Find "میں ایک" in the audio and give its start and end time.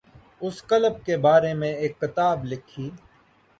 1.53-1.99